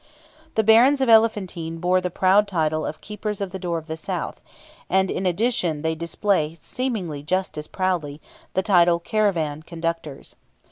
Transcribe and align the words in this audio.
The 0.55 0.63
barons 0.63 0.99
of 0.99 1.09
Elephantine 1.09 1.77
bore 1.77 2.01
the 2.01 2.09
proud 2.09 2.47
title 2.47 2.87
of 2.87 3.01
"Keepers 3.01 3.39
of 3.39 3.51
the 3.51 3.59
Door 3.59 3.77
of 3.77 3.85
the 3.85 3.95
South," 3.95 4.41
and, 4.89 5.11
in 5.11 5.27
addition, 5.27 5.83
they 5.83 5.93
display, 5.93 6.57
seemingly 6.59 7.21
just 7.21 7.55
as 7.55 7.67
proudly, 7.67 8.19
the 8.55 8.63
title 8.63 8.97
"Caravan 8.99 9.61
Conductors." 9.61 10.33